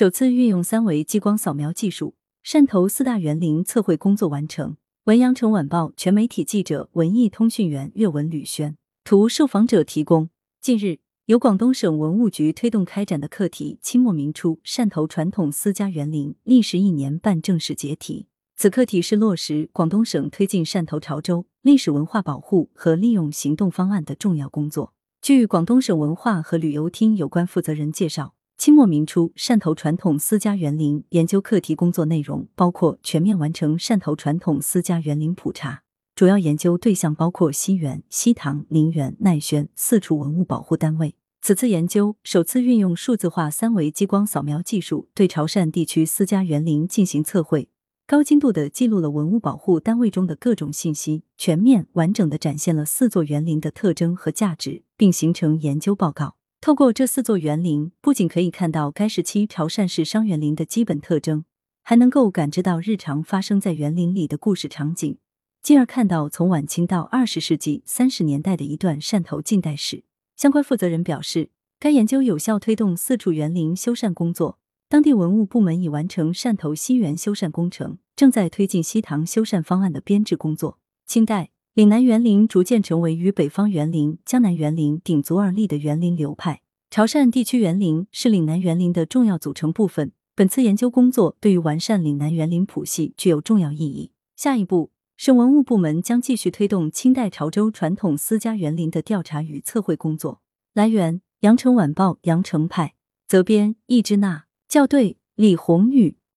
[0.00, 4.78] 首次运用三维激光扫描技术，汕头四大园林测绘工作完成。
[5.04, 10.30] 文阳城晚报全媒体记者、文艺通讯员岳文吕轩，图受访者提供。
[10.58, 18.26] 近日，由广东省文物局推动开展的课题“清末明初汕头传统私家园林历时一年半”正式结题。
[18.56, 24.94] 此课题是落实广东省推进汕头潮州历史文化保护和利用行动方案的重要工作。
[25.20, 28.32] 据广东省文化和旅游厅有关负责人介绍。
[28.60, 35.82] 清末明初汕头传统私家园林研究课题工作内容包括全面完成汕头传统私家园林普查，
[36.14, 41.14] 主要研究对象包括西园、西塘、陵园、奈轩四处文物保护单位。
[41.40, 47.70] 此次研究首次运用数字化三维激光扫描技术，对潮汕地区私家园林进行测绘，
[48.06, 56.34] 高精度的记录了文物保护单位中的各种信息，全面完整的展现了四座园林的特征和价值，并形成研究报告。
[56.62, 61.46] 透过这四座园林，不仅可以看到该时期潮汕市商园林的基本特征，
[61.82, 65.16] 还能够感知到日常发生在园林里的故事场景，
[65.62, 70.04] 进而看到从晚清到二十世纪三十年代的一段汕头近代史。
[70.36, 74.58] 相关负责人表示，该研究有效推动四处园林修缮工作，
[74.90, 80.78] 当地文物部门已完成汕头西园修缮工程，正在推进西塘修缮方案的编制工作。
[81.06, 81.52] 清代。
[81.80, 86.60] 岭南园林逐渐成为与北方园林、江南园林鼎足而立的园林流派。
[86.90, 90.12] 潮汕地区园林是岭南园林的重要组成部分。
[90.34, 94.12] 本次研究工作对于完善岭南园林谱系具有重要意义。
[94.36, 100.42] 下一步，省文物部门将继续推动清代潮州传统私家园林的调查与测绘工作。
[100.74, 102.92] 来源：羊城晚报羊城派，
[103.26, 106.18] 责编：易之娜，校对：李红宇。